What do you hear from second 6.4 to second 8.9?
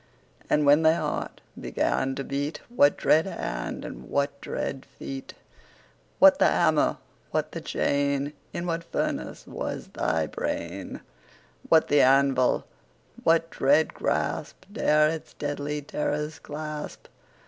hammer? what the chain? In what